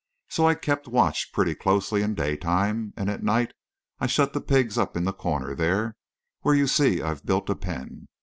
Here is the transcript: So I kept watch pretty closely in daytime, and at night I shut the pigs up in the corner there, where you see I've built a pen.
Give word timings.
So 0.29 0.47
I 0.47 0.55
kept 0.55 0.87
watch 0.87 1.31
pretty 1.31 1.53
closely 1.53 2.01
in 2.01 2.15
daytime, 2.15 2.91
and 2.97 3.07
at 3.07 3.21
night 3.21 3.53
I 3.99 4.07
shut 4.07 4.33
the 4.33 4.41
pigs 4.41 4.75
up 4.75 4.97
in 4.97 5.03
the 5.03 5.13
corner 5.13 5.53
there, 5.53 5.95
where 6.39 6.55
you 6.55 6.65
see 6.65 7.03
I've 7.03 7.23
built 7.23 7.51
a 7.51 7.55
pen. 7.55 8.07